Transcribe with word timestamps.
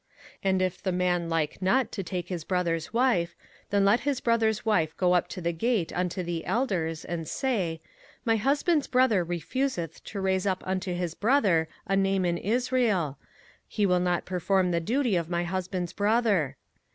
05:025:007 0.37 0.39
And 0.45 0.61
if 0.63 0.81
the 0.81 0.91
man 0.91 1.29
like 1.29 1.61
not 1.61 1.91
to 1.91 2.01
take 2.01 2.29
his 2.29 2.43
brother's 2.43 2.91
wife, 2.91 3.35
then 3.69 3.85
let 3.85 3.99
his 3.99 4.19
brother's 4.19 4.65
wife 4.65 4.97
go 4.97 5.13
up 5.13 5.27
to 5.27 5.41
the 5.41 5.51
gate 5.53 5.93
unto 5.95 6.23
the 6.23 6.43
elders, 6.43 7.05
and 7.05 7.27
say, 7.27 7.81
My 8.25 8.35
husband's 8.35 8.87
brother 8.87 9.23
refuseth 9.23 10.03
to 10.05 10.19
raise 10.19 10.47
up 10.47 10.63
unto 10.65 10.95
his 10.95 11.13
brother 11.13 11.67
a 11.85 11.95
name 11.95 12.25
in 12.25 12.39
Israel, 12.39 13.19
he 13.67 13.85
will 13.85 13.99
not 13.99 14.25
perform 14.25 14.71
the 14.71 14.79
duty 14.79 15.15
of 15.15 15.29
my 15.29 15.43
husband's 15.43 15.93
brother. 15.93 16.57